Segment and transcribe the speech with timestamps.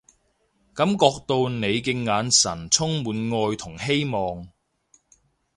[0.73, 4.49] 感覺到你嘅眼神充滿愛同希望